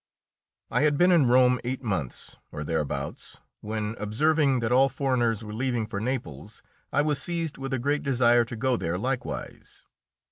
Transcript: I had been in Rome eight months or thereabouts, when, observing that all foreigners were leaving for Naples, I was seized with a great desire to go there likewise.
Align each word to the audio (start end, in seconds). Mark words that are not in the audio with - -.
I 0.71 0.81
had 0.81 0.97
been 0.97 1.11
in 1.11 1.27
Rome 1.27 1.59
eight 1.63 1.83
months 1.83 2.35
or 2.51 2.63
thereabouts, 2.63 3.37
when, 3.59 3.95
observing 3.99 4.59
that 4.61 4.71
all 4.71 4.89
foreigners 4.89 5.43
were 5.43 5.53
leaving 5.53 5.85
for 5.85 6.01
Naples, 6.01 6.63
I 6.91 7.03
was 7.03 7.21
seized 7.21 7.59
with 7.59 7.71
a 7.71 7.77
great 7.77 8.01
desire 8.01 8.43
to 8.45 8.55
go 8.55 8.77
there 8.77 8.97
likewise. 8.97 9.83